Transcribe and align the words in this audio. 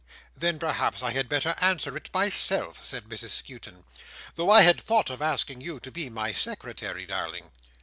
"Then 0.35 0.57
perhaps 0.57 1.03
I 1.03 1.11
had 1.11 1.29
better 1.29 1.53
answer 1.61 1.95
it 1.95 2.09
myself," 2.11 2.83
said 2.83 3.03
Mrs 3.03 3.29
Skewton, 3.29 3.85
"though 4.35 4.49
I 4.49 4.63
had 4.63 4.81
thought 4.81 5.11
of 5.11 5.21
asking 5.21 5.61
you 5.61 5.79
to 5.79 5.91
be 5.91 6.09
my 6.09 6.33
secretary, 6.33 7.05
darling." 7.05 7.51